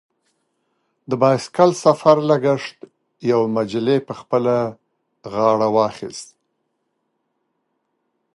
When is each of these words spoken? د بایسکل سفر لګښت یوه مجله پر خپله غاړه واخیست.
د 1.09 1.11
بایسکل 1.21 1.71
سفر 1.83 2.17
لګښت 2.29 2.77
یوه 3.31 3.47
مجله 3.57 3.95
پر 4.07 4.13
خپله 4.21 4.55
غاړه 5.33 5.67
واخیست. 5.77 6.27